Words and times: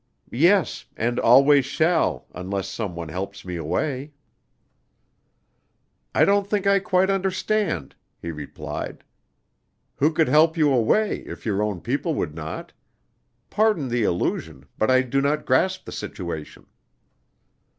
"Yes, 0.31 0.85
and 0.97 1.19
always 1.19 1.63
shall, 1.63 2.25
unless 2.33 2.67
some 2.67 2.95
one 2.95 3.09
helps 3.09 3.45
me 3.45 3.55
away." 3.55 4.13
"I 6.15 6.25
don't 6.25 6.47
think 6.49 6.65
I 6.65 6.79
quite 6.79 7.11
understand," 7.11 7.93
he 8.19 8.31
replied, 8.31 9.03
"who 9.97 10.11
could 10.11 10.27
help 10.27 10.57
you 10.57 10.73
away, 10.73 11.17
if 11.27 11.45
your 11.45 11.61
own 11.61 11.81
people 11.81 12.15
would 12.15 12.33
not. 12.33 12.73
Pardon 13.51 13.89
the 13.89 14.01
allusion, 14.03 14.65
but 14.75 14.89
I 14.89 15.03
do 15.03 15.21
not 15.21 15.45
grasp 15.45 15.85
the 15.85 15.91
situation." 15.91 16.65